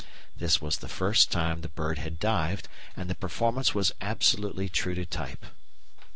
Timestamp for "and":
2.97-3.07